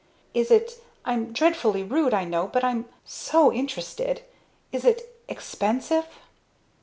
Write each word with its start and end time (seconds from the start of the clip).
"Is 0.33 0.49
it 0.49 0.83
I'm 1.05 1.31
dreadfully 1.31 1.83
rude 1.83 2.11
I 2.11 2.23
know, 2.25 2.47
but 2.47 2.63
I'm 2.63 2.85
so 3.05 3.53
interested! 3.53 4.23
Is 4.71 4.83
it 4.83 5.15
expensive?" 5.27 6.07